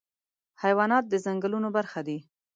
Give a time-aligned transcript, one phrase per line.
[0.63, 2.17] حیوانات د ځنګلونو برخه دي.